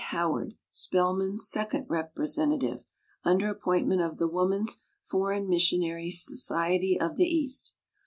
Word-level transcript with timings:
Howard, 0.09 0.55
Spelman's 0.71 1.47
second 1.47 1.85
representative, 1.87 2.83
under 3.23 3.51
appointment 3.51 3.99
NORA 3.99 4.09
GORDON 4.09 4.09
49 4.09 4.09
of 4.09 4.17
the 4.17 4.35
Woman's 4.35 4.83
Foreign 5.03 5.47
Missionary 5.47 6.09
Soci 6.09 6.97
ety^ 6.97 6.99
of 6.99 7.17
the 7.17 7.25
East. 7.25 7.75